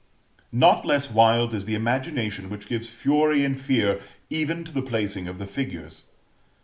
Not 0.51 0.83
less 0.83 1.11
wild 1.11 1.53
is 1.53 1.65
the 1.65 1.75
imagination 1.75 2.49
which 2.49 2.67
gives 2.67 2.89
fury 2.89 3.45
and 3.45 3.55
fear 3.55 4.01
even 4.31 4.63
to 4.63 4.71
the 4.71 4.81
placing 4.81 5.27
of 5.27 5.37
the 5.37 5.45
figures. 5.45 6.05